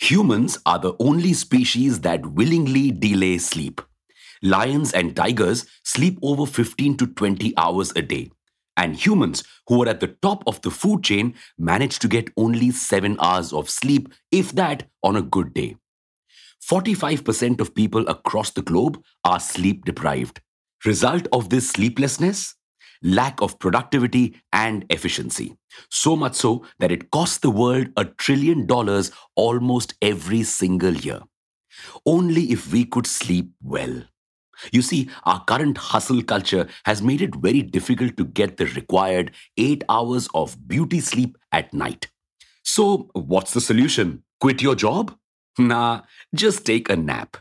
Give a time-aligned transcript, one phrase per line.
[0.00, 3.80] Humans are the only species that willingly delay sleep.
[4.42, 8.30] Lions and tigers sleep over 15 to 20 hours a day.
[8.76, 12.70] And humans who are at the top of the food chain manage to get only
[12.70, 15.76] 7 hours of sleep, if that, on a good day.
[16.70, 20.40] 45% of people across the globe are sleep deprived.
[20.84, 22.54] Result of this sleeplessness?
[23.02, 25.56] Lack of productivity and efficiency.
[25.90, 31.20] So much so that it costs the world a trillion dollars almost every single year.
[32.04, 34.02] Only if we could sleep well.
[34.72, 39.32] You see, our current hustle culture has made it very difficult to get the required
[39.56, 42.08] eight hours of beauty sleep at night.
[42.64, 44.24] So, what's the solution?
[44.40, 45.16] Quit your job?
[45.58, 46.02] Nah,
[46.34, 47.36] just take a nap.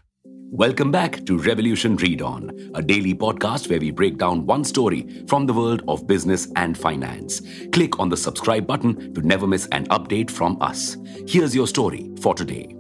[0.51, 5.25] Welcome back to Revolution Read On, a daily podcast where we break down one story
[5.27, 7.41] from the world of business and finance.
[7.73, 10.95] Click on the subscribe button to never miss an update from us.
[11.27, 12.73] Here's your story for today.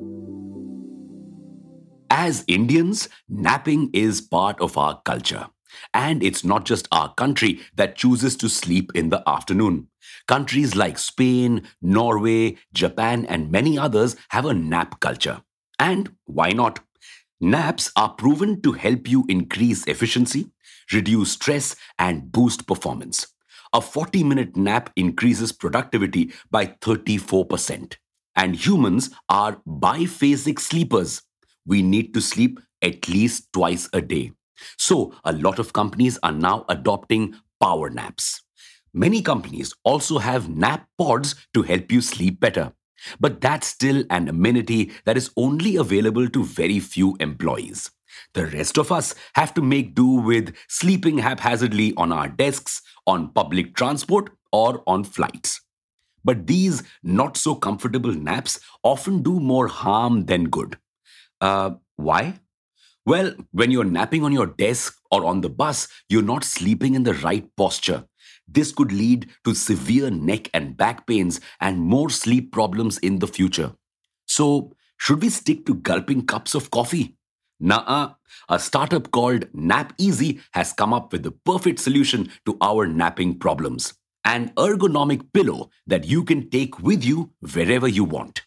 [2.09, 5.47] As Indians, napping is part of our culture.
[5.93, 9.89] And it's not just our country that chooses to sleep in the afternoon.
[10.25, 15.41] Countries like Spain, Norway, Japan, and many others have a nap culture.
[15.79, 16.79] And why not?
[17.39, 20.49] Naps are proven to help you increase efficiency,
[20.91, 23.27] reduce stress, and boost performance.
[23.73, 27.97] A 40 minute nap increases productivity by 34%.
[28.35, 31.21] And humans are biphasic sleepers.
[31.65, 34.31] We need to sleep at least twice a day.
[34.77, 38.41] So, a lot of companies are now adopting power naps.
[38.93, 42.73] Many companies also have nap pods to help you sleep better.
[43.19, 47.91] But that's still an amenity that is only available to very few employees.
[48.33, 53.31] The rest of us have to make do with sleeping haphazardly on our desks, on
[53.33, 55.61] public transport, or on flights.
[56.23, 60.77] But these not so comfortable naps often do more harm than good.
[61.39, 62.39] Uh, why?
[63.05, 67.03] Well, when you're napping on your desk or on the bus, you're not sleeping in
[67.03, 68.05] the right posture.
[68.47, 73.27] This could lead to severe neck and back pains and more sleep problems in the
[73.27, 73.73] future.
[74.25, 77.15] So, should we stick to gulping cups of coffee?
[77.59, 78.13] Nah,
[78.49, 83.39] a startup called Nap Easy has come up with the perfect solution to our napping
[83.39, 83.93] problems
[84.27, 88.41] an ergonomic pillow that you can take with you wherever you want.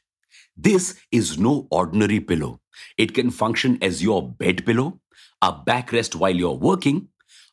[0.54, 2.60] This is no ordinary pillow.
[2.98, 5.00] It can function as your bed pillow,
[5.40, 7.08] a backrest while you're working,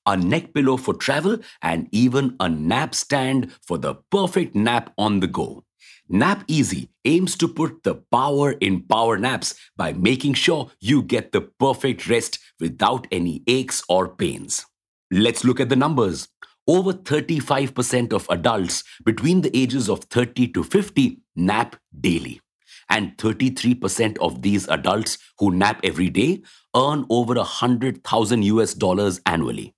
[0.07, 5.19] a neck pillow for travel, and even a nap stand for the perfect nap on
[5.19, 5.63] the go.
[6.09, 11.34] Nap Easy aims to put the power in power naps by making sure you get
[11.34, 14.66] the perfect rest without any aches or pains.
[15.12, 16.29] Let's look at the numbers.
[16.66, 22.41] Over 35% of adults between the ages of 30 to 50 nap daily.
[22.89, 26.41] And 33% of these adults who nap every day
[26.75, 29.77] earn over 100,000 US dollars annually.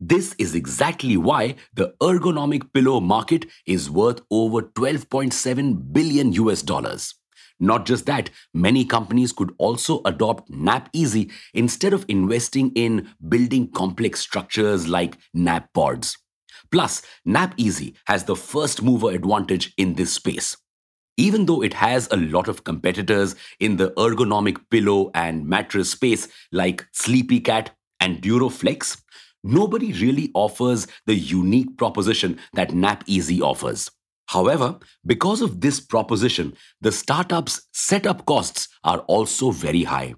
[0.00, 7.14] This is exactly why the ergonomic pillow market is worth over 12.7 billion US dollars.
[7.58, 13.72] Not just that, many companies could also adopt Nap Easy instead of investing in building
[13.72, 16.16] complex structures like nap pods.
[16.70, 20.56] Plus, Nap Easy has the first mover advantage in this space.
[21.16, 26.28] Even though it has a lot of competitors in the ergonomic pillow and mattress space
[26.52, 29.02] like Sleepy Cat and Duroflex,
[29.42, 33.90] nobody really offers the unique proposition that Nap Easy offers.
[34.26, 40.14] However, because of this proposition, the startup's setup costs are also very high.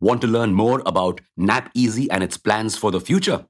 [0.00, 3.44] Want to learn more about Nap Easy and its plans for the future?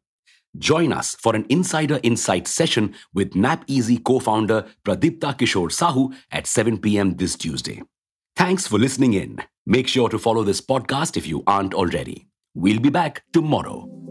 [0.59, 6.15] Join us for an Insider Insight session with Nap Easy co founder Pradipta Kishore Sahu
[6.31, 7.17] at 7 p.m.
[7.17, 7.83] this Tuesday.
[8.37, 9.39] Thanks for listening in.
[9.67, 12.29] Make sure to follow this podcast if you aren't already.
[12.55, 14.02] We'll be back tomorrow.